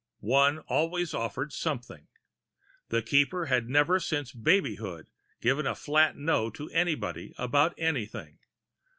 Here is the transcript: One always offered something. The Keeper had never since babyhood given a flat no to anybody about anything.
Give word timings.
One 0.33 0.57
always 0.67 1.13
offered 1.13 1.53
something. 1.53 2.07
The 2.89 3.03
Keeper 3.03 3.45
had 3.45 3.69
never 3.69 3.99
since 3.99 4.31
babyhood 4.31 5.05
given 5.41 5.67
a 5.67 5.75
flat 5.75 6.17
no 6.17 6.49
to 6.49 6.71
anybody 6.71 7.35
about 7.37 7.75
anything. 7.77 8.39